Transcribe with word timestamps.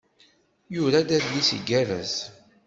Yura-d 0.73 1.09
adlis 1.17 1.49
igerrez. 1.57 2.15